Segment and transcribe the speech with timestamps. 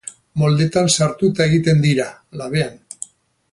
[0.41, 2.09] Moldetan sartuta egiten dira,
[2.43, 2.75] labean.